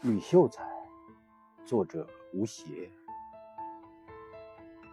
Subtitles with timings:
[0.00, 0.64] 吕秀才，
[1.64, 2.88] 作者吴邪。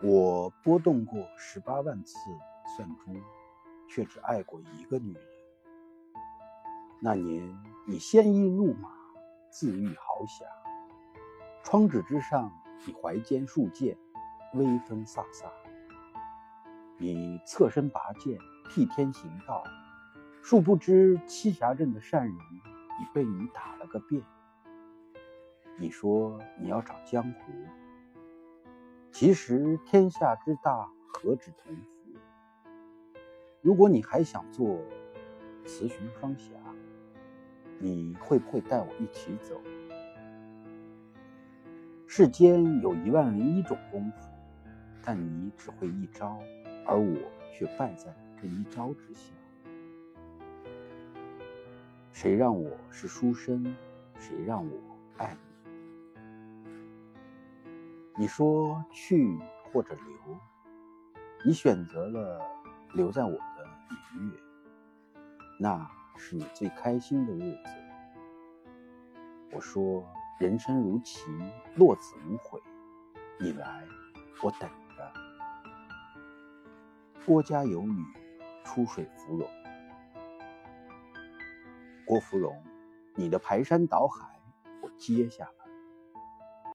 [0.02, 2.18] 我拨动过十八万次
[2.76, 3.14] 算珠，
[3.88, 5.24] 却只爱过一个女人。
[7.00, 7.56] 那年
[7.86, 8.90] 你鲜衣怒马，
[9.52, 10.44] 自喻豪侠。
[11.62, 12.52] 窗纸之上，
[12.88, 13.96] 你怀间数剑，
[14.56, 15.48] 威风飒飒。
[16.98, 18.40] 你侧身拔剑，
[18.72, 19.64] 替天行道，
[20.42, 24.24] 殊不知栖霞镇的善人已被你打了个遍。
[25.78, 27.52] 你说你要找江湖，
[29.12, 32.18] 其实天下之大，何止同福？
[33.62, 34.80] 如果你还想做
[35.66, 36.54] 雌雄双侠，
[37.78, 39.60] 你会不会带我一起走？
[42.08, 44.30] 世间有一万零一种功夫，
[45.04, 46.40] 但你只会一招，
[46.86, 47.18] 而我
[47.52, 49.34] 却败在这一招之下。
[52.14, 53.76] 谁让我是书生？
[54.18, 54.78] 谁让我
[55.18, 55.55] 爱你？
[58.18, 59.38] 你说去
[59.74, 60.40] 或者留，
[61.46, 62.42] 你选择了
[62.94, 63.66] 留在我的
[64.16, 64.40] 年月，
[65.60, 65.86] 那
[66.16, 67.70] 是你最开心的日子。
[69.52, 70.02] 我说
[70.40, 71.26] 人生如棋，
[71.76, 72.62] 落子无悔。
[73.38, 73.86] 你来，
[74.42, 74.62] 我等
[74.96, 75.14] 着。
[77.26, 78.02] 郭家有女，
[78.64, 79.46] 出水芙蓉。
[82.06, 82.64] 郭芙蓉，
[83.14, 84.40] 你的排山倒海，
[84.82, 85.55] 我接下来。